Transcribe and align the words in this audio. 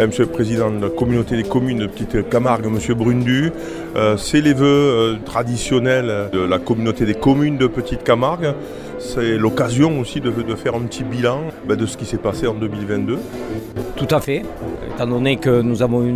Eh, 0.00 0.06
monsieur 0.06 0.26
le 0.26 0.30
Président 0.30 0.70
de 0.70 0.80
la 0.80 0.90
communauté 0.90 1.36
des 1.36 1.42
communes 1.42 1.78
de 1.78 1.88
Petite 1.88 2.28
Camargue, 2.28 2.66
Monsieur 2.66 2.94
Brundu, 2.94 3.50
euh, 3.96 4.16
c'est 4.16 4.40
les 4.40 4.54
vœux 4.54 4.64
euh, 4.64 5.16
traditionnels 5.24 6.30
de 6.32 6.38
la 6.38 6.60
communauté 6.60 7.04
des 7.04 7.14
communes 7.14 7.58
de 7.58 7.66
Petite 7.66 8.04
Camargue. 8.04 8.54
C'est 9.00 9.36
l'occasion 9.36 9.98
aussi 9.98 10.20
de, 10.20 10.30
faire 10.54 10.76
un 10.76 10.82
petit 10.82 11.02
bilan 11.02 11.40
ben, 11.66 11.76
de 11.76 11.84
ce 11.84 11.96
qui 11.96 12.04
s'est 12.04 12.16
passé 12.16 12.46
en 12.46 12.54
2022. 12.54 13.18
Tout 13.96 14.14
à 14.14 14.20
fait. 14.20 14.44
Étant 14.94 15.08
donné 15.08 15.36
que 15.36 15.62
nous 15.62 15.82
avons 15.82 16.04
eu 16.06 16.14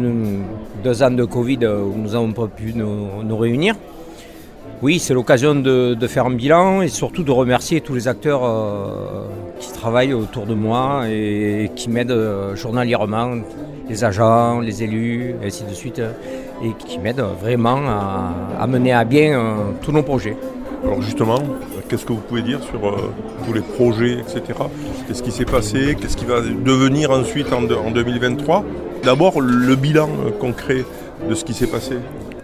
deux 0.84 1.02
ans 1.02 1.10
de 1.10 1.24
Covid 1.24 1.66
où 1.66 1.96
nous 1.96 2.10
n'avons 2.12 2.30
pas 2.30 2.46
pu 2.46 2.74
nous 2.74 3.36
réunir, 3.36 3.74
oui, 4.82 4.98
c'est 4.98 5.14
l'occasion 5.14 5.54
de, 5.54 6.06
faire 6.08 6.26
un 6.26 6.34
bilan 6.34 6.82
et 6.82 6.88
surtout 6.88 7.22
de 7.22 7.30
remercier 7.30 7.80
tous 7.80 7.94
les 7.94 8.08
acteurs 8.08 8.44
euh, 8.44 9.28
qui 9.60 9.72
travaillent 9.72 10.12
autour 10.12 10.44
de 10.44 10.54
moi 10.54 11.04
et, 11.08 11.70
qui 11.76 11.88
m'aident 11.88 12.10
euh, 12.10 12.56
journalièrement, 12.56 13.36
les 13.88 14.04
agents, 14.04 14.60
les 14.60 14.82
élus, 14.82 15.34
et 15.42 15.46
ainsi 15.46 15.64
de 15.64 15.74
suite, 15.74 16.00
et 16.64 16.72
qui 16.86 16.98
m'aident 16.98 17.24
vraiment 17.40 17.80
à, 18.58 18.66
mener 18.66 18.92
à 18.92 19.04
bien 19.04 19.38
euh, 19.38 19.54
tous 19.82 19.92
nos 19.92 20.02
projets. 20.02 20.36
Alors 20.84 21.00
justement, 21.02 21.38
qu'est-ce 21.88 22.04
que 22.04 22.12
vous 22.12 22.20
pouvez 22.20 22.42
dire 22.42 22.60
sur 22.62 22.80
tous 23.46 23.52
les 23.52 23.60
projets, 23.60 24.14
etc. 24.14 24.42
Qu'est-ce 25.06 25.22
qui 25.22 25.30
s'est 25.30 25.44
passé? 25.44 25.96
Qu'est-ce 26.00 26.16
qui 26.16 26.24
va 26.24 26.40
devenir 26.40 27.12
ensuite 27.12 27.52
en, 27.52 27.62
en 27.62 27.90
2023 27.90 28.64
D'abord, 29.04 29.40
le 29.40 29.76
bilan 29.76 30.08
concret 30.40 30.84
de 31.28 31.34
ce 31.34 31.44
qui 31.44 31.54
s'est 31.54 31.68
passé 31.68 31.96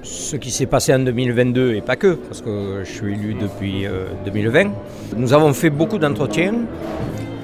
ce 0.09 0.37
qui 0.37 0.51
s'est 0.51 0.67
passé 0.67 0.95
en 0.95 1.01
2022 1.01 1.75
et 1.75 1.81
pas 1.81 1.97
que, 1.97 2.15
parce 2.15 2.41
que 2.41 2.83
je 2.85 2.91
suis 2.91 3.13
élu 3.13 3.35
depuis 3.35 3.87
2020. 4.25 4.61
Euh, 4.61 4.69
Nous 5.17 5.33
avons 5.33 5.53
fait 5.53 5.71
beaucoup 5.71 5.99
d'entretiens, 5.99 6.55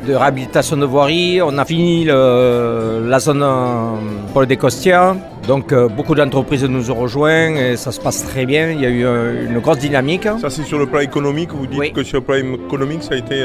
de 0.06 0.14
réhabilitation 0.14 0.76
de 0.76 0.84
voirie. 0.84 1.40
On 1.42 1.56
a 1.58 1.64
fini 1.64 2.04
la 2.04 3.18
zone 3.18 3.42
euh, 3.42 4.40
le 4.40 4.46
Décostia. 4.46 5.16
Donc 5.48 5.72
euh, 5.72 5.88
beaucoup 5.88 6.14
d'entreprises 6.14 6.64
nous 6.64 6.90
ont 6.90 6.94
rejoints 6.94 7.54
et 7.54 7.76
ça 7.76 7.92
se 7.92 8.00
passe 8.00 8.24
très 8.24 8.46
bien. 8.46 8.70
Il 8.70 8.80
y 8.80 8.86
a 8.86 8.90
eu 8.90 9.04
une 9.46 9.58
grosse 9.58 9.78
dynamique. 9.78 10.28
Ça 10.40 10.50
c'est 10.50 10.64
sur 10.64 10.78
le 10.78 10.86
plan 10.86 11.00
économique. 11.00 11.50
Vous 11.52 11.66
dites 11.66 11.92
que 11.92 12.02
sur 12.02 12.18
le 12.18 12.24
plan 12.24 12.36
économique 12.36 13.02
ça 13.02 13.14
a 13.14 13.18
été 13.18 13.42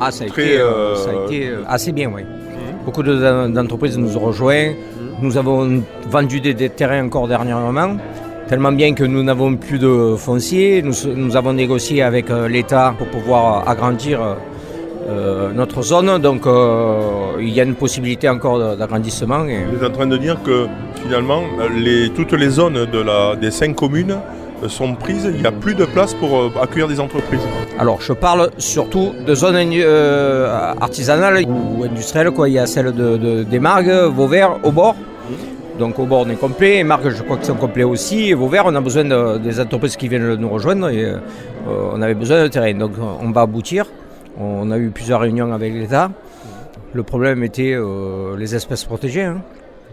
ah, 0.00 0.10
ça 0.10 0.24
a 0.24 0.26
été, 0.26 0.58
ça 0.96 1.10
a 1.10 1.24
été 1.26 1.50
assez 1.68 1.92
bien, 1.92 2.10
oui. 2.14 2.22
Mmh. 2.22 2.84
Beaucoup 2.84 3.02
d'entreprises 3.02 3.96
nous 3.96 4.16
ont 4.16 4.20
rejoints. 4.20 4.70
Mmh. 4.70 5.22
Nous 5.22 5.36
avons 5.36 5.82
vendu 6.08 6.40
des 6.40 6.68
terrains 6.68 7.04
encore 7.06 7.28
dernièrement. 7.28 7.96
Tellement 8.48 8.72
bien 8.72 8.92
que 8.92 9.04
nous 9.04 9.22
n'avons 9.22 9.56
plus 9.56 9.78
de 9.78 10.16
foncier. 10.18 10.82
Nous, 10.82 11.36
avons 11.36 11.54
négocié 11.54 12.02
avec 12.02 12.28
euh, 12.28 12.46
l'État 12.46 12.94
pour 12.98 13.06
pouvoir 13.06 13.66
agrandir 13.66 14.20
euh, 15.06 15.52
notre 15.52 15.82
zone. 15.82 16.18
Donc 16.18 16.46
euh, 16.46 17.32
il 17.40 17.50
y 17.50 17.60
a 17.60 17.64
une 17.64 17.74
possibilité 17.74 18.28
encore 18.28 18.76
d'agrandissement. 18.76 19.44
Vous 19.44 19.84
êtes 19.84 19.90
en 19.90 19.94
train 19.94 20.06
de 20.06 20.16
dire 20.16 20.38
que 20.42 20.66
finalement 21.02 21.42
toutes 22.14 22.32
les 22.32 22.48
zones 22.48 22.86
des 23.40 23.50
cinq 23.50 23.76
communes 23.76 24.16
sont 24.68 24.94
prises, 24.94 25.28
il 25.34 25.40
n'y 25.40 25.46
a 25.46 25.52
plus 25.52 25.74
de 25.74 25.84
place 25.84 26.14
pour 26.14 26.50
accueillir 26.62 26.88
des 26.88 27.00
entreprises. 27.00 27.46
Alors 27.78 28.00
je 28.00 28.12
parle 28.12 28.50
surtout 28.58 29.12
de 29.26 29.34
zones 29.34 29.56
artisanales 30.80 31.44
ou 31.46 31.84
industrielles. 31.84 32.30
Quoi. 32.30 32.48
Il 32.48 32.54
y 32.54 32.58
a 32.58 32.66
celle 32.66 32.92
de, 32.92 33.42
des 33.42 33.58
Margues, 33.58 34.08
Vauvert, 34.08 34.58
au 34.62 34.70
bord. 34.70 34.96
Donc 35.78 35.98
au 35.98 36.06
bord 36.06 36.24
on 36.24 36.30
est 36.30 36.36
complet, 36.36 36.78
et 36.78 36.84
Marc 36.84 37.08
je 37.08 37.20
crois 37.24 37.36
que 37.36 37.44
c'est 37.44 37.58
complet 37.58 37.82
aussi, 37.82 38.30
et 38.30 38.34
Vauvert 38.34 38.62
on 38.66 38.74
a 38.76 38.80
besoin 38.80 39.04
des 39.38 39.60
entreprises 39.60 39.96
qui 39.96 40.06
viennent 40.06 40.34
nous 40.34 40.48
rejoindre 40.48 40.88
et 40.88 41.04
euh, 41.04 41.18
on 41.92 42.00
avait 42.00 42.14
besoin 42.14 42.44
de 42.44 42.48
terrain. 42.48 42.72
Donc 42.74 42.92
on 43.20 43.32
va 43.32 43.40
aboutir, 43.40 43.86
on 44.38 44.70
a 44.70 44.78
eu 44.78 44.90
plusieurs 44.90 45.20
réunions 45.20 45.52
avec 45.52 45.72
l'État. 45.72 46.10
Le 46.92 47.02
problème 47.02 47.42
était 47.42 47.74
euh, 47.74 48.36
les 48.36 48.54
espèces 48.54 48.84
protégées. 48.84 49.24
Hein. 49.24 49.42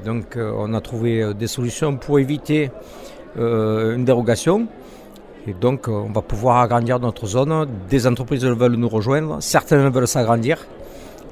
Donc 0.06 0.38
euh, 0.38 0.52
on 0.58 0.74
a 0.74 0.82
trouvé 0.82 1.34
des 1.34 1.48
solutions 1.48 1.96
pour 1.98 2.20
éviter 2.20 2.72
une 3.38 4.04
dérogation. 4.04 4.68
Et 5.48 5.54
donc 5.54 5.88
on 5.88 6.12
va 6.12 6.22
pouvoir 6.22 6.58
agrandir 6.58 7.00
notre 7.00 7.26
zone. 7.26 7.68
Des 7.90 8.06
entreprises 8.08 8.46
veulent 8.46 8.76
nous 8.76 8.90
rejoindre, 8.90 9.38
certaines 9.42 9.90
veulent 9.90 10.08
s'agrandir. 10.08 10.66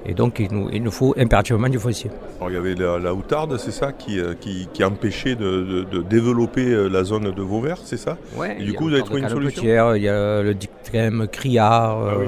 Et 0.06 0.14
donc, 0.14 0.40
il 0.40 0.52
nous, 0.52 0.70
il 0.72 0.81
nous 0.81 0.91
faut 0.91 1.14
impérativement 1.18 1.68
du 1.68 1.78
foncier. 1.78 2.09
Alors, 2.38 2.50
il 2.50 2.53
y 2.53 2.58
avait 2.58 2.76
la, 2.76 3.14
outarde, 3.14 3.58
c'est 3.58 3.72
ça, 3.72 3.91
qui, 3.91 4.20
euh, 4.20 4.34
qui, 4.40 4.70
qui 4.74 4.84
empêchait 4.84 5.36
de, 5.36 5.86
de, 5.91 6.02
développer 6.02 6.66
euh, 6.66 6.88
la 6.88 7.03
zone 7.03 7.31
de 7.31 7.41
Vauvert, 7.41 7.78
c'est 7.84 7.97
ça? 7.97 8.18
Oui. 8.38 8.64
Du 8.64 8.74
coup, 8.74 8.86
vous 8.86 8.94
avez 8.94 9.03
trouvé 9.03 9.22
une 9.22 9.30
solution? 9.30 9.64
Il 9.96 10.03
y 10.03 10.08
a 10.08 10.41
le 10.41 10.53
dictème 10.53 11.28
criard. 11.30 12.00
Ah 12.02 12.14
euh, 12.14 12.28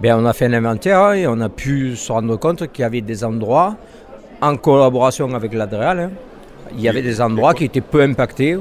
ben, 0.00 0.16
on 0.20 0.26
a 0.26 0.32
fait 0.32 0.46
un 0.46 0.52
inventaire 0.52 1.12
et 1.12 1.26
on 1.26 1.40
a 1.40 1.48
pu 1.48 1.96
se 1.96 2.10
rendre 2.12 2.36
compte 2.36 2.70
qu'il 2.72 2.82
y 2.82 2.84
avait 2.84 3.00
des 3.00 3.24
endroits, 3.24 3.76
en 4.40 4.56
collaboration 4.56 5.32
avec 5.34 5.54
l'Adréal, 5.54 5.98
hein, 5.98 6.10
il 6.74 6.80
y 6.80 6.88
avait 6.88 7.02
des 7.02 7.20
endroits 7.20 7.54
qui 7.54 7.64
étaient 7.64 7.80
peu 7.80 8.02
impactés 8.02 8.58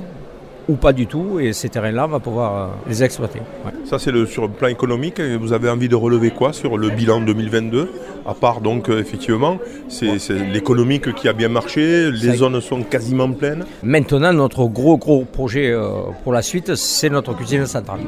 ou 0.70 0.76
pas 0.76 0.94
du 0.94 1.08
tout, 1.08 1.40
et 1.40 1.52
ces 1.52 1.70
terrains-là, 1.70 2.06
on 2.06 2.10
va 2.10 2.20
pouvoir 2.20 2.56
euh, 2.56 2.68
les 2.88 3.04
exploiter. 3.04 3.40
Ça, 3.86 4.00
c'est 4.00 4.12
le, 4.12 4.26
sur 4.26 4.44
le 4.44 4.50
plan 4.50 4.70
économique. 4.70 5.20
Vous 5.20 5.52
avez 5.52 5.70
envie 5.70 5.90
de 5.90 5.96
relever 5.96 6.32
quoi 6.32 6.54
sur 6.54 6.78
le 6.78 6.90
bilan 6.90 7.22
2022 7.22 7.90
À 8.26 8.34
part, 8.34 8.62
donc, 8.62 8.90
euh, 8.90 9.00
effectivement, 9.00 9.58
c'est 9.90 10.18
l'économique 10.30 11.14
qui 11.16 11.28
a 11.28 11.34
bien 11.34 11.50
marché, 11.50 12.12
les 12.12 12.36
zones 12.38 12.62
sont 12.62 12.82
quasiment 12.84 13.32
pleines. 13.32 13.66
Maintenant, 13.84 14.32
notre 14.32 14.66
gros, 14.66 14.98
gros 14.98 15.26
projet 15.26 15.72
euh, 15.72 16.04
pour 16.24 16.32
la 16.32 16.42
suite, 16.42 16.76
c'est 16.76 17.10
notre 17.10 17.36
cuisine 17.36 17.66
centrale. 17.66 18.00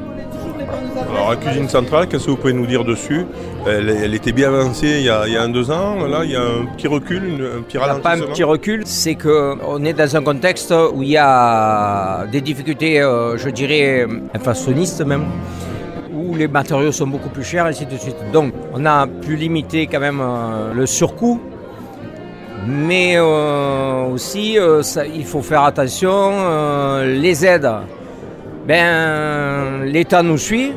Alors 1.26 1.40
la 1.40 1.44
cuisine 1.44 1.68
centrale, 1.68 2.06
qu'est-ce 2.06 2.26
que 2.26 2.30
vous 2.30 2.36
pouvez 2.36 2.52
nous 2.52 2.66
dire 2.66 2.84
dessus? 2.84 3.26
Elle, 3.66 4.14
était 4.14 4.30
bien 4.30 4.54
avancée 4.54 4.98
il 5.00 5.06
y, 5.06 5.08
a, 5.08 5.42
un 5.42 5.48
deux 5.48 5.72
ans, 5.72 6.06
là 6.06 6.20
il 6.22 6.30
y 6.30 6.36
a 6.36 6.40
un 6.40 6.66
petit 6.76 6.86
recul, 6.86 7.44
un 7.58 7.62
petit 7.62 7.78
ralentissement. 7.78 8.10
Pas 8.10 8.16
un 8.16 8.28
petit 8.30 8.44
recul, 8.44 8.82
c'est 8.86 9.16
qu'on 9.16 9.84
est 9.84 9.92
dans 9.92 10.16
un 10.16 10.22
contexte 10.22 10.72
où 10.94 11.02
il 11.02 11.08
y 11.08 11.16
a 11.16 12.26
des 12.30 12.40
difficultés, 12.40 13.00
euh, 13.00 13.36
je 13.38 13.48
dirais, 13.48 14.06
inflationnistes 14.34 15.04
même, 15.04 15.24
où 16.14 16.36
les 16.36 16.46
matériaux 16.46 16.92
sont 16.92 17.08
beaucoup 17.08 17.30
plus 17.30 17.42
chers, 17.42 17.66
et 17.66 17.70
ainsi 17.70 17.86
de 17.86 17.96
suite. 17.96 18.18
Donc 18.32 18.52
on 18.72 18.86
a 18.86 19.08
pu 19.08 19.34
limiter 19.34 19.88
quand 19.88 20.00
même 20.00 20.20
euh, 20.20 20.74
le 20.74 20.86
surcoût. 20.86 21.40
Mais 22.68 23.14
euh, 23.16 24.04
aussi 24.12 24.58
il 25.12 25.24
faut 25.24 25.42
faire 25.42 25.64
attention, 25.64 27.00
les 27.04 27.44
aides, 27.44 27.68
ben, 28.68 29.84
l'État 29.84 30.22
nous 30.22 30.38
suit, 30.38 30.72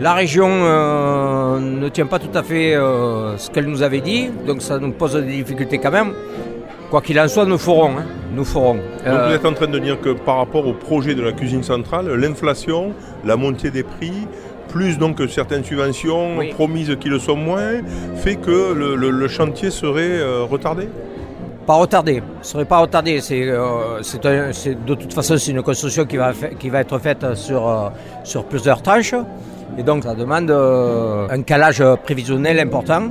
la 0.00 0.14
région 0.14 0.48
euh, 0.48 1.58
ne 1.60 1.88
tient 1.90 2.06
pas 2.06 2.18
tout 2.18 2.36
à 2.36 2.42
fait 2.42 2.74
euh, 2.74 3.36
ce 3.36 3.50
qu'elle 3.50 3.66
nous 3.66 3.82
avait 3.82 4.00
dit, 4.00 4.30
donc 4.46 4.62
ça 4.62 4.78
nous 4.78 4.92
pose 4.92 5.14
des 5.14 5.42
difficultés 5.42 5.78
quand 5.78 5.90
même. 5.90 6.14
Quoi 6.90 7.02
qu'il 7.02 7.20
en 7.20 7.28
soit, 7.28 7.44
nous 7.44 7.58
ferons. 7.58 7.90
Hein. 7.90 8.04
nous 8.34 8.44
ferons. 8.44 8.74
Donc 8.74 8.82
vous 9.04 9.10
euh, 9.10 9.34
êtes 9.34 9.44
en 9.44 9.52
train 9.52 9.66
de 9.66 9.78
dire 9.78 10.00
que 10.00 10.10
par 10.10 10.38
rapport 10.38 10.66
au 10.66 10.72
projet 10.72 11.14
de 11.14 11.22
la 11.22 11.32
cuisine 11.32 11.62
centrale, 11.62 12.12
l'inflation, 12.14 12.94
la 13.24 13.36
montée 13.36 13.70
des 13.70 13.82
prix, 13.82 14.26
plus 14.68 14.96
donc 14.98 15.20
certaines 15.28 15.64
subventions 15.64 16.38
promises 16.54 16.96
qui 16.98 17.08
le 17.08 17.18
sont 17.18 17.36
moins, 17.36 17.82
fait 18.16 18.36
que 18.36 18.72
le, 18.72 19.28
chantier 19.28 19.70
serait 19.70 20.22
retardé? 20.48 20.88
Pas 21.66 21.74
retardé, 21.74 22.22
ce 22.40 22.52
serait 22.52 22.64
pas 22.64 22.78
retardé. 22.78 23.20
C'est, 23.20 23.44
de 23.44 24.94
toute 24.94 25.12
façon 25.12 25.36
c'est 25.36 25.50
une 25.50 25.62
construction 25.62 26.06
qui 26.06 26.16
va, 26.16 26.32
qui 26.58 26.70
va 26.70 26.80
être 26.80 26.98
faite 26.98 27.34
sur, 27.34 27.92
sur 28.24 28.44
plusieurs 28.44 28.80
tranches. 28.82 29.14
Et 29.78 29.82
donc 29.82 30.04
ça 30.04 30.14
demande 30.14 30.50
euh, 30.50 31.26
un 31.30 31.42
calage 31.42 31.82
prévisionnel 32.04 32.58
important. 32.60 33.02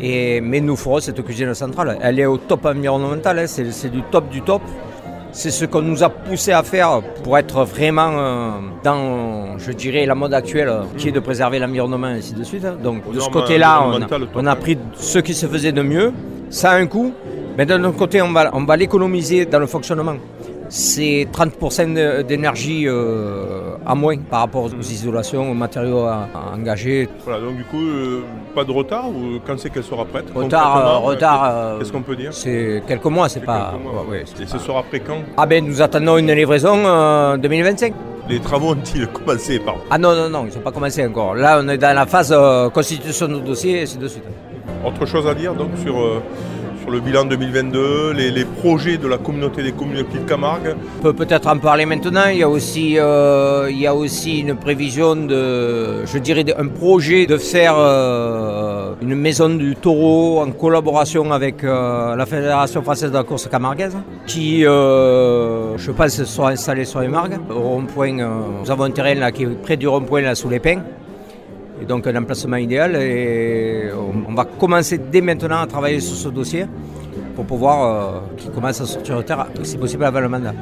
Et, 0.00 0.40
mais 0.40 0.60
nous 0.60 0.76
ferons 0.76 1.00
cette 1.00 1.22
cuisine 1.24 1.54
centrale. 1.54 1.98
Elle 2.02 2.20
est 2.20 2.26
au 2.26 2.36
top 2.36 2.66
environnemental, 2.66 3.38
hein. 3.38 3.46
c'est 3.46 3.88
du 3.90 4.02
top 4.10 4.28
du 4.28 4.42
top. 4.42 4.62
C'est 5.30 5.50
ce 5.50 5.66
qu'on 5.66 5.82
nous 5.82 6.02
a 6.02 6.08
poussé 6.08 6.52
à 6.52 6.62
faire 6.62 7.00
pour 7.22 7.36
être 7.36 7.64
vraiment 7.64 8.10
euh, 8.12 8.50
dans, 8.82 9.58
je 9.58 9.72
dirais, 9.72 10.06
la 10.06 10.14
mode 10.14 10.34
actuelle, 10.34 10.72
qui 10.96 11.08
est 11.08 11.12
de 11.12 11.20
préserver 11.20 11.58
l'environnement 11.58 12.08
et 12.08 12.18
ainsi 12.18 12.32
de 12.34 12.42
suite. 12.44 12.66
Donc 12.82 13.10
de 13.12 13.20
ce 13.20 13.28
côté-là, 13.28 13.84
on, 14.34 14.46
a 14.46 14.56
pris 14.56 14.78
ce 14.94 15.18
qui 15.18 15.34
se 15.34 15.46
faisait 15.46 15.72
de 15.72 15.82
mieux. 15.82 16.12
Ça 16.50 16.70
a 16.72 16.76
un 16.76 16.86
coût, 16.86 17.12
mais 17.58 17.66
d'un 17.66 17.82
autre 17.84 17.98
côté, 17.98 18.22
on 18.22 18.32
va, 18.32 18.50
on 18.54 18.64
va 18.64 18.76
l'économiser 18.76 19.44
dans 19.44 19.58
le 19.58 19.66
fonctionnement 19.66 20.14
c'est 20.68 21.26
30% 21.32 22.24
d'énergie 22.24 22.84
euh, 22.86 23.76
à 23.86 23.94
moins 23.94 24.16
par 24.18 24.40
rapport 24.40 24.64
aux 24.64 24.80
isolations, 24.80 25.50
aux 25.50 25.54
matériaux 25.54 26.06
engagés. 26.54 27.08
Voilà, 27.24 27.40
donc 27.40 27.56
du 27.56 27.64
coup, 27.64 27.80
euh, 27.80 28.22
pas 28.54 28.64
de 28.64 28.70
retard 28.72 29.08
ou 29.08 29.38
quand 29.46 29.58
c'est 29.58 29.70
qu'elle 29.70 29.84
sera 29.84 30.04
prête 30.04 30.26
Retard, 30.34 30.76
euh, 30.76 30.98
retard. 30.98 31.78
Qu'est-ce 31.78 31.92
qu'on 31.92 32.02
peut 32.02 32.16
dire 32.16 32.32
C'est 32.32 32.82
quelques 32.86 33.04
mois, 33.06 33.28
c'est 33.28 33.44
pas. 33.44 33.74
Et 34.14 34.46
ce 34.46 34.58
sera 34.58 34.82
prêt 34.82 35.00
quand 35.00 35.18
Ah 35.36 35.46
ben, 35.46 35.64
nous 35.64 35.80
attendons 35.80 36.18
une 36.18 36.32
livraison 36.32 36.84
en 36.86 37.38
2025. 37.38 37.94
Les 38.28 38.40
travaux 38.40 38.72
ont-ils 38.72 39.06
commencé 39.12 39.58
par 39.58 39.76
Ah 39.90 39.96
non, 39.96 40.14
non, 40.14 40.28
non, 40.28 40.46
ils 40.50 40.54
n'ont 40.54 40.62
pas 40.62 40.72
commencé 40.72 41.04
encore. 41.06 41.34
Là, 41.34 41.60
on 41.62 41.68
est 41.68 41.78
dans 41.78 41.94
la 41.94 42.04
phase 42.04 42.34
constitution 42.74 43.26
de 43.28 43.38
dossier 43.38 43.78
et 43.78 43.82
ainsi 43.82 43.96
de 43.96 44.06
suite. 44.06 44.24
Autre 44.84 45.06
chose 45.06 45.26
à 45.26 45.34
dire 45.34 45.54
donc 45.54 45.70
sur 45.82 45.94
le 46.90 47.00
bilan 47.00 47.24
2022, 47.24 48.12
les, 48.12 48.44
projets 48.44 48.96
de 48.98 49.06
la 49.06 49.18
communauté 49.18 49.62
des 49.62 49.72
communes 49.72 49.98
de 49.98 50.18
Camargue. 50.28 50.74
On 50.98 51.02
peut 51.02 51.12
peut-être 51.12 51.48
en 51.48 51.58
parler 51.58 51.86
maintenant. 51.86 52.26
Il 52.30 52.38
y 52.38 52.42
a 52.42 52.48
aussi, 52.48 52.98
euh, 52.98 53.68
il 53.70 53.78
y 53.78 53.88
aussi 53.88 54.40
une 54.40 54.54
prévision 54.54 55.14
de, 55.16 56.04
je 56.06 56.18
dirais, 56.18 56.44
un 56.56 56.68
projet 56.68 57.26
de 57.26 57.36
faire 57.36 57.74
euh, 57.76 58.94
une 59.02 59.14
maison 59.14 59.48
du 59.50 59.76
taureau 59.76 60.40
en 60.40 60.50
collaboration 60.50 61.30
avec 61.32 61.62
la 61.62 62.26
Fédération 62.26 62.82
française 62.82 63.10
de 63.10 63.16
la 63.16 63.24
course 63.24 63.48
camarguaise 63.48 63.96
qui, 64.26 64.62
je 64.62 65.90
pense, 65.90 66.22
sera 66.24 66.50
installée 66.50 66.84
sur 66.84 67.00
les 67.00 67.08
margues. 67.08 67.38
Au 67.50 67.80
nous 67.80 68.70
avons 68.70 68.84
un 68.84 68.90
terrain 68.90 69.14
là, 69.14 69.32
qui 69.32 69.44
est 69.44 69.62
près 69.62 69.76
du 69.76 69.88
rond-point 69.88 70.22
là, 70.22 70.34
sous 70.34 70.48
les 70.48 70.60
pins. 70.60 70.82
Et 71.80 71.84
donc 71.84 72.06
un 72.06 72.16
emplacement 72.16 72.56
idéal 72.56 72.96
et 72.96 73.90
on 74.28 74.34
va 74.34 74.44
commencer 74.44 74.98
dès 74.98 75.20
maintenant 75.20 75.60
à 75.60 75.66
travailler 75.66 76.00
sur 76.00 76.16
ce 76.16 76.28
dossier 76.28 76.66
pour 77.38 77.46
pouvoir 77.46 77.84
euh, 77.84 78.20
qu'il 78.36 78.50
commence 78.50 78.80
à 78.80 78.84
sortir 78.84 79.16
de 79.16 79.22
terre, 79.22 79.46
si 79.62 79.78
possible 79.78 80.04
avant 80.04 80.18
le 80.18 80.28
mandat. 80.28 80.54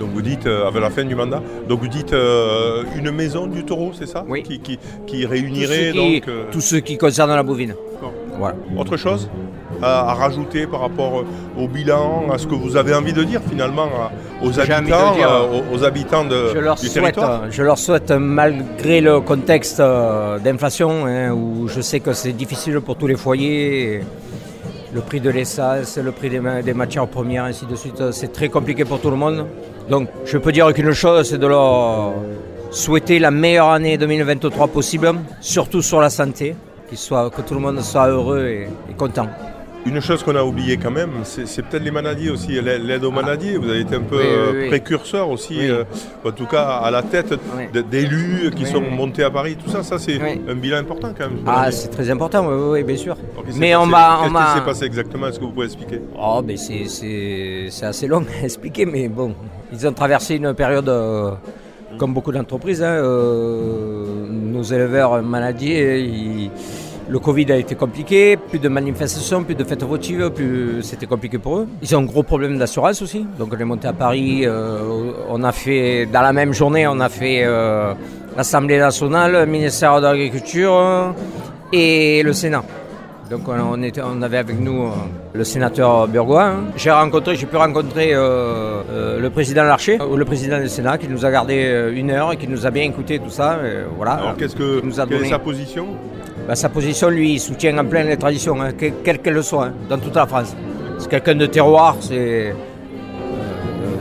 Donc 0.00 0.10
vous 0.10 0.20
dites 0.20 0.46
euh, 0.46 0.66
avant 0.66 0.80
la 0.80 0.90
fin 0.90 1.04
du 1.04 1.14
mandat. 1.14 1.40
Donc 1.68 1.78
vous 1.78 1.86
dites 1.86 2.12
euh, 2.12 2.82
une 2.96 3.12
maison 3.12 3.46
du 3.46 3.64
taureau, 3.64 3.92
c'est 3.96 4.06
ça 4.08 4.24
Oui. 4.28 4.42
Qui, 4.42 4.58
qui, 5.06 5.26
réunirait 5.26 5.92
tout 5.92 5.96
donc. 5.96 6.50
Tout 6.50 6.60
ce 6.60 6.74
qui 6.74 6.98
concerne 6.98 7.30
la 7.30 7.44
bovine. 7.44 7.76
Voilà. 8.36 8.56
Autre 8.76 8.96
chose? 8.96 9.30
À, 9.82 10.14
rajouter 10.14 10.66
par 10.66 10.80
rapport 10.80 11.24
au 11.58 11.68
bilan, 11.68 12.26
à 12.32 12.38
ce 12.38 12.46
que 12.46 12.54
vous 12.54 12.76
avez 12.76 12.94
envie 12.94 13.12
de 13.12 13.24
dire 13.24 13.40
finalement 13.48 13.88
aux 14.42 14.58
habitants, 14.60 15.14
aux, 15.72 15.84
habitants 15.84 16.24
de, 16.24 16.48
je 16.52 16.58
leur 16.58 16.76
du 16.76 16.86
souhaite, 16.86 16.94
territoire 16.94 17.42
Je 17.50 17.62
leur 17.62 17.78
souhaite, 17.78 18.10
malgré 18.10 19.00
le 19.00 19.20
contexte 19.20 19.80
d'inflation, 19.80 21.06
hein, 21.06 21.30
où 21.32 21.68
je 21.68 21.80
sais 21.80 22.00
que 22.00 22.12
c'est 22.12 22.32
difficile 22.32 22.80
pour 22.80 22.96
tous 22.96 23.06
les 23.06 23.16
foyers, 23.16 24.00
le 24.94 25.00
prix 25.00 25.20
de 25.20 25.30
l'essence, 25.30 25.98
le 25.98 26.12
prix 26.12 26.30
des, 26.30 26.40
matières 26.74 27.08
premières, 27.08 27.44
ainsi 27.44 27.66
de 27.66 27.74
suite. 27.74 28.12
C'est 28.12 28.32
très 28.32 28.48
compliqué 28.48 28.84
pour 28.84 29.00
tout 29.00 29.10
le 29.10 29.16
monde. 29.16 29.46
Donc 29.90 30.08
je 30.24 30.38
peux 30.38 30.52
dire 30.52 30.72
qu'une 30.72 30.92
chose, 30.92 31.28
c'est 31.28 31.38
de 31.38 31.46
leur 31.46 32.14
souhaiter 32.70 33.18
la 33.18 33.30
meilleure 33.30 33.70
année 33.70 33.98
2023 33.98 34.68
possible, 34.68 35.12
surtout 35.40 35.82
sur 35.82 36.00
la 36.00 36.10
santé, 36.10 36.54
soit, 36.94 37.30
que 37.30 37.42
tout 37.42 37.54
le 37.54 37.60
monde 37.60 37.80
soit 37.80 38.08
heureux 38.08 38.46
et 38.46 38.94
content. 38.96 39.28
Une 39.86 40.00
chose 40.00 40.22
qu'on 40.22 40.34
a 40.34 40.42
oublié 40.42 40.78
quand 40.78 40.90
même, 40.90 41.10
c'est 41.24 41.62
peut-être 41.62 41.84
les 41.84 41.90
maladies 41.90 42.30
aussi, 42.30 42.58
l'aide 42.60 43.04
aux 43.04 43.12
ah. 43.12 43.22
maladies. 43.22 43.56
Vous 43.56 43.68
avez 43.68 43.80
été 43.80 43.94
un 43.94 44.00
peu 44.00 44.18
euh, 44.18 44.68
précurseur 44.68 45.28
aussi, 45.28 45.68
euh, 45.68 45.84
en 46.24 46.32
tout 46.32 46.46
cas 46.46 46.62
à 46.62 46.90
la 46.90 47.02
tête 47.02 47.34
d'élus 47.90 48.50
qui 48.56 48.64
sont 48.64 48.80
montés 48.80 49.24
à 49.24 49.30
Paris. 49.30 49.56
Tout 49.62 49.70
ça, 49.70 49.82
ça 49.82 49.98
c'est 49.98 50.18
un 50.48 50.54
bilan 50.54 50.78
important 50.78 51.12
quand 51.16 51.28
même. 51.28 51.40
Ah, 51.46 51.70
c'est 51.70 51.88
très 51.88 52.08
important, 52.10 52.46
oui, 52.46 52.82
bien 52.82 52.96
sûr. 52.96 53.16
Mais 53.56 53.76
on 53.76 53.84
m'a, 53.84 54.20
Qu'est-ce 54.22 54.52
qui 54.52 54.58
s'est 54.58 54.64
passé 54.64 54.84
exactement? 54.86 55.26
Est-ce 55.26 55.38
que 55.38 55.44
vous 55.44 55.52
pouvez 55.52 55.66
expliquer? 55.66 56.00
Oh, 56.18 56.40
ben 56.42 56.56
c'est 56.56 57.84
assez 57.84 58.06
long 58.06 58.24
à 58.40 58.44
expliquer, 58.44 58.86
mais 58.86 59.08
bon, 59.08 59.34
ils 59.70 59.86
ont 59.86 59.92
traversé 59.92 60.36
une 60.36 60.54
période. 60.54 60.88
Euh, 60.88 61.32
comme 61.96 62.12
beaucoup 62.12 62.32
d'entreprises, 62.32 62.82
hein, 62.82 63.00
nos 63.00 64.64
éleveurs 64.64 65.22
maladies, 65.22 65.74
ils, 65.74 66.50
le 67.08 67.18
Covid 67.18 67.52
a 67.52 67.56
été 67.56 67.74
compliqué, 67.74 68.36
plus 68.36 68.58
de 68.58 68.68
manifestations, 68.68 69.44
plus 69.44 69.54
de 69.54 69.64
fêtes 69.64 69.82
votives, 69.82 70.30
plus 70.30 70.82
c'était 70.82 71.06
compliqué 71.06 71.38
pour 71.38 71.58
eux. 71.58 71.68
Ils 71.82 71.94
ont 71.94 72.00
un 72.00 72.04
gros 72.04 72.22
problème 72.22 72.58
d'assurance 72.58 73.02
aussi. 73.02 73.26
Donc 73.38 73.52
on 73.54 73.58
est 73.58 73.64
monté 73.64 73.88
à 73.88 73.92
Paris, 73.92 74.42
euh, 74.44 75.12
on 75.28 75.42
a 75.42 75.52
fait, 75.52 76.06
dans 76.06 76.22
la 76.22 76.32
même 76.32 76.52
journée, 76.52 76.86
on 76.86 77.00
a 77.00 77.08
fait 77.08 77.42
euh, 77.44 77.92
l'Assemblée 78.36 78.78
nationale, 78.78 79.32
le 79.32 79.46
ministère 79.46 80.00
de 80.00 80.06
l'Agriculture 80.06 81.14
et 81.72 82.22
le 82.22 82.32
Sénat. 82.32 82.64
Donc 83.30 83.42
on, 83.48 83.82
était, 83.82 84.02
on 84.02 84.20
avait 84.22 84.36
avec 84.36 84.60
nous 84.60 84.84
euh, 84.84 84.90
le 85.32 85.44
sénateur 85.44 86.06
Burgois. 86.08 86.52
J'ai 86.76 86.90
rencontré, 86.90 87.36
j'ai 87.36 87.46
pu 87.46 87.56
rencontrer 87.56 88.12
le 88.12 89.28
président 89.28 89.64
Larcher 89.64 89.98
ou 90.00 90.16
le 90.16 90.24
président 90.24 90.60
du 90.60 90.68
Sénat 90.68 90.98
qui 90.98 91.08
nous 91.08 91.24
a 91.24 91.30
gardé 91.30 91.90
une 91.94 92.10
heure 92.10 92.32
et 92.32 92.36
qui 92.36 92.48
nous 92.48 92.66
a 92.66 92.70
bien 92.70 92.84
écouté 92.84 93.18
tout 93.18 93.30
ça. 93.30 93.58
voilà. 93.96 94.12
Alors 94.12 94.36
qu'est-ce 94.36 94.56
que 94.56 94.80
nous 94.82 95.00
a 95.00 95.06
quelle 95.06 95.24
est 95.24 95.30
sa 95.30 95.38
position? 95.38 95.86
Bah, 96.46 96.54
sa 96.54 96.68
position, 96.68 97.08
lui, 97.08 97.32
il 97.32 97.40
soutient 97.40 97.76
en 97.78 97.86
plein 97.86 98.02
les 98.02 98.16
traditions, 98.16 98.60
hein, 98.60 98.70
quelles 98.72 99.18
qu'elles 99.20 99.42
soient, 99.42 99.66
hein, 99.66 99.74
dans 99.88 99.98
toute 99.98 100.14
la 100.14 100.26
France. 100.26 100.54
C'est 100.98 101.08
quelqu'un 101.08 101.34
de 101.34 101.46
terroir, 101.46 101.96
c'est. 102.00 102.50
Euh, 102.50 102.52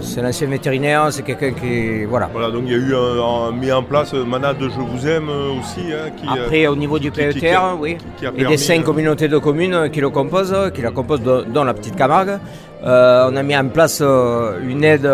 c'est 0.02 0.22
l'ancien 0.22 0.48
vétérinaire, 0.48 1.08
c'est 1.12 1.24
quelqu'un 1.24 1.52
qui. 1.52 2.04
Voilà. 2.04 2.30
Voilà, 2.34 2.52
donc 2.52 2.64
il 2.66 2.72
y 2.72 2.76
a 2.76 2.78
eu 2.78 2.94
un, 2.94 3.52
mis 3.54 3.72
en 3.72 3.84
place 3.84 4.14
Manade 4.14 4.58
Je 4.60 4.68
vous 4.68 5.08
aime 5.08 5.30
euh, 5.30 5.60
aussi. 5.60 5.82
Hein, 5.94 6.12
qui, 6.18 6.28
euh, 6.28 6.44
Après, 6.44 6.68
au 6.68 6.76
niveau 6.76 7.00
du 7.00 7.12
PETR, 7.12 7.78
oui. 7.80 7.98
et 8.38 8.44
des 8.44 8.58
cinq 8.58 8.84
communautés 8.84 9.30
de 9.30 9.38
communes 9.38 9.90
qui 9.92 10.02
le 10.02 10.10
composent, 10.10 10.72
qui 10.74 10.82
la 10.82 10.92
composent, 10.92 11.22
dont 11.22 11.64
la 11.64 11.74
petite 11.74 11.96
Camargue. 11.96 12.40
on 12.84 13.36
a 13.36 13.44
mis 13.44 13.56
en 13.56 13.70
place 13.70 14.02
une 14.02 14.84
aide 14.84 15.10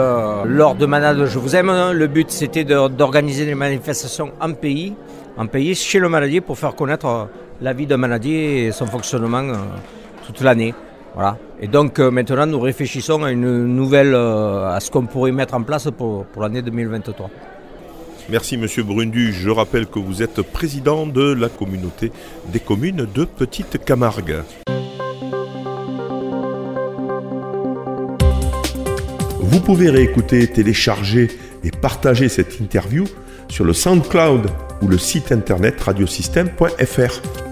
lors 0.46 0.74
de 0.74 0.86
Manade 0.88 1.26
Je 1.26 1.38
vous 1.38 1.56
aime. 1.56 1.72
Le 1.94 2.08
but, 2.08 2.32
c'était 2.32 2.64
d'organiser 2.64 3.46
des 3.46 3.56
manifestations 3.56 4.32
en 4.42 4.54
pays 4.54 4.96
en 5.40 5.48
pays 5.48 5.74
chez 5.74 6.00
le 6.00 6.10
maladie 6.10 6.42
pour 6.42 6.58
faire 6.60 6.76
connaître 6.76 7.06
euh, 7.06 7.26
la 7.62 7.72
vie 7.72 7.88
de 7.88 7.96
maladie 7.96 8.36
et 8.36 8.72
son 8.74 8.86
fonctionnement 8.86 9.40
euh, 9.40 9.56
toute 10.28 10.42
l'année. 10.42 10.74
Voilà. 11.16 11.38
Et 11.62 11.68
donc 11.68 11.98
euh, 11.98 12.12
maintenant 12.12 12.46
nous 12.46 12.60
réfléchissons 12.60 13.24
à 13.24 13.32
une 13.32 13.66
nouvelle, 13.66 14.14
à 14.14 14.78
ce 14.82 14.92
qu'on 14.92 15.06
pourrait 15.06 15.32
mettre 15.32 15.54
en 15.54 15.64
place 15.64 15.88
pour, 15.98 16.26
pour 16.26 16.42
l'année 16.42 16.62
2023. 16.62 17.30
Merci 18.30 18.58
Monsieur 18.58 18.84
Brundu. 18.84 19.32
Je 19.32 19.50
rappelle 19.50 19.88
que 19.88 19.98
vous 19.98 20.22
êtes 20.22 20.42
président 20.42 21.08
de 21.08 21.34
la 21.34 21.48
communauté 21.48 22.12
des 22.52 22.60
communes 22.60 23.08
de 23.16 23.24
Petite 23.24 23.84
Camargue. 23.84 24.44
Vous 29.40 29.62
pouvez 29.62 29.90
réécouter, 29.90 30.48
télécharger 30.48 31.30
et 31.64 31.72
partager 31.72 32.28
cette 32.28 32.60
interview 32.60 33.06
sur 33.48 33.64
le 33.66 33.74
SoundCloud 33.74 34.52
ou 34.82 34.88
le 34.88 34.98
site 34.98 35.32
internet 35.32 35.82
radiosystème.fr. 35.82 37.49